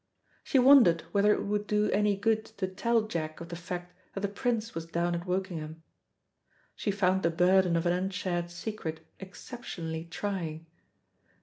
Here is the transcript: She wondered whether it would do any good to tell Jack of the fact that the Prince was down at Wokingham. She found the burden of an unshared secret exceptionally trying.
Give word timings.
She 0.41 0.57
wondered 0.57 1.01
whether 1.11 1.31
it 1.31 1.43
would 1.45 1.67
do 1.67 1.91
any 1.91 2.15
good 2.17 2.43
to 2.43 2.67
tell 2.67 3.03
Jack 3.03 3.39
of 3.39 3.49
the 3.49 3.55
fact 3.55 3.93
that 4.15 4.21
the 4.21 4.27
Prince 4.29 4.73
was 4.73 4.87
down 4.87 5.13
at 5.13 5.27
Wokingham. 5.27 5.83
She 6.75 6.89
found 6.89 7.21
the 7.21 7.29
burden 7.29 7.75
of 7.75 7.85
an 7.85 7.93
unshared 7.93 8.49
secret 8.49 9.01
exceptionally 9.19 10.05
trying. 10.05 10.65